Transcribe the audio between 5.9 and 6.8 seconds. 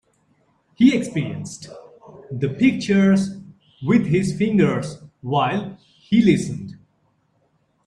he listened.